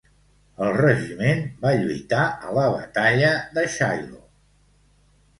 [0.67, 4.23] El regiment va lluitar a la batalla de Shiloh.